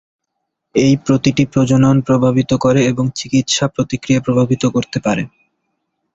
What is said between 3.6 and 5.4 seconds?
প্রতিক্রিয়া প্রভাবিত করতে পারে।